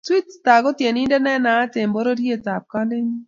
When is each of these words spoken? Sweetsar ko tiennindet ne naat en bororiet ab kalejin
Sweetsar 0.05 0.59
ko 0.65 0.69
tiennindet 0.77 1.21
ne 1.23 1.33
naat 1.45 1.73
en 1.81 1.91
bororiet 1.93 2.45
ab 2.55 2.63
kalejin 2.73 3.11